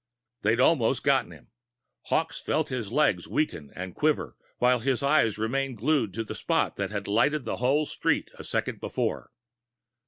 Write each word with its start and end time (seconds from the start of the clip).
They'd 0.41 0.59
almost 0.59 1.03
gotten 1.03 1.29
him! 1.29 1.51
Hawkes 2.05 2.41
felt 2.41 2.69
his 2.69 2.91
legs 2.91 3.27
weaken 3.27 3.71
and 3.75 3.93
quiver, 3.93 4.35
while 4.57 4.79
his 4.79 5.03
eyes 5.03 5.37
remained 5.37 5.77
glued 5.77 6.11
to 6.15 6.23
the 6.23 6.33
spot 6.33 6.75
that 6.77 6.89
had 6.89 7.07
lighted 7.07 7.45
the 7.45 7.57
whole 7.57 7.85
street 7.85 8.31
a 8.39 8.43
second 8.43 8.79
before. 8.81 9.29